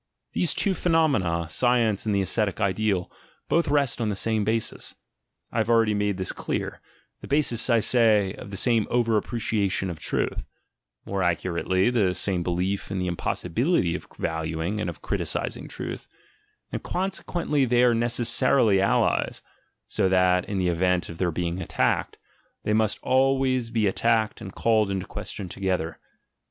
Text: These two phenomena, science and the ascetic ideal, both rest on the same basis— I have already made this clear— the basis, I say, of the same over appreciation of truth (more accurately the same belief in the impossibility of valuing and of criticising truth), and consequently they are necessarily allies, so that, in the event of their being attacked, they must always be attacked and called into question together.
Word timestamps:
These 0.33 0.55
two 0.55 0.73
phenomena, 0.73 1.47
science 1.51 2.07
and 2.07 2.15
the 2.15 2.23
ascetic 2.23 2.59
ideal, 2.59 3.11
both 3.47 3.67
rest 3.67 4.01
on 4.01 4.09
the 4.09 4.15
same 4.15 4.43
basis— 4.43 4.95
I 5.51 5.59
have 5.59 5.69
already 5.69 5.93
made 5.93 6.17
this 6.17 6.31
clear— 6.31 6.81
the 7.21 7.27
basis, 7.27 7.69
I 7.69 7.81
say, 7.81 8.33
of 8.33 8.49
the 8.49 8.57
same 8.57 8.87
over 8.89 9.15
appreciation 9.15 9.91
of 9.91 9.99
truth 9.99 10.43
(more 11.05 11.21
accurately 11.21 11.91
the 11.91 12.15
same 12.15 12.41
belief 12.41 12.89
in 12.89 12.97
the 12.97 13.05
impossibility 13.05 13.93
of 13.93 14.07
valuing 14.17 14.79
and 14.79 14.89
of 14.89 15.03
criticising 15.03 15.67
truth), 15.67 16.07
and 16.71 16.81
consequently 16.81 17.65
they 17.65 17.83
are 17.83 17.93
necessarily 17.93 18.81
allies, 18.81 19.43
so 19.87 20.09
that, 20.09 20.49
in 20.49 20.57
the 20.57 20.67
event 20.69 21.09
of 21.09 21.19
their 21.19 21.29
being 21.31 21.61
attacked, 21.61 22.17
they 22.63 22.73
must 22.73 22.97
always 23.03 23.69
be 23.69 23.85
attacked 23.85 24.41
and 24.41 24.55
called 24.55 24.89
into 24.89 25.05
question 25.05 25.47
together. 25.47 25.99